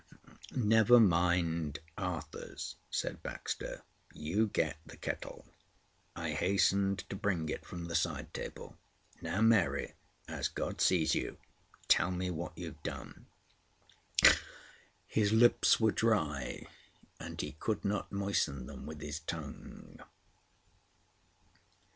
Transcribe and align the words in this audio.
"Never 0.55 0.99
mind 0.99 1.77
Arthurs," 1.95 2.75
said 2.89 3.21
Baxter. 3.21 3.83
"You 4.11 4.47
get 4.47 4.77
the 4.83 4.97
kettle." 4.97 5.45
I 6.15 6.31
hastened 6.31 7.07
to 7.11 7.15
bring 7.15 7.47
it 7.49 7.67
from 7.67 7.85
the 7.85 7.93
side 7.93 8.33
table. 8.33 8.79
"Now, 9.21 9.41
Mary, 9.41 9.93
as 10.27 10.47
God 10.47 10.81
sees 10.81 11.13
you, 11.13 11.37
tell 11.87 12.09
me 12.09 12.31
what 12.31 12.57
you've 12.57 12.81
done." 12.81 13.27
His 15.05 15.31
lips 15.31 15.79
were 15.79 15.91
dry, 15.91 16.65
and 17.19 17.39
he 17.39 17.51
could 17.59 17.85
not 17.85 18.11
moisten. 18.11 18.65
them 18.65 18.87
with 18.87 19.01
his 19.01 19.19
tongue. 19.19 19.99